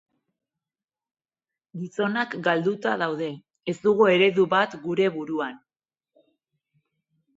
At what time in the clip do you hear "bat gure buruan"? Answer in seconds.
4.57-5.61